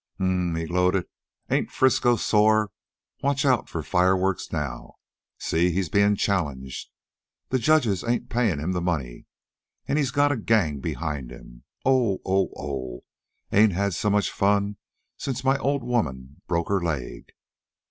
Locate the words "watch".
3.21-3.45